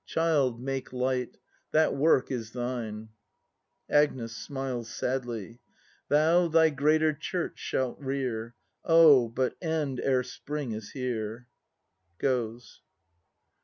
[0.17, 1.37] ]Child, make light:
[1.69, 3.09] that work is thine.
[3.87, 4.35] Agnes.
[4.35, 5.59] [Smiles sadly.]
[6.09, 11.45] Thou thy greater Church shalt rear: Oh— but end ere Spring is here!
[12.17, 12.81] [Goes.